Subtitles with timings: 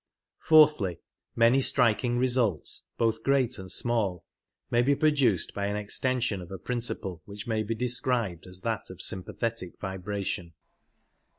[0.39, 0.97] Fourthly,
[1.35, 4.25] many striking results, both great and small,
[4.71, 8.61] may ^v^ration'^ ^^ produced by an extension of a principle which may be described as
[8.61, 10.53] that of sympathetic vibration.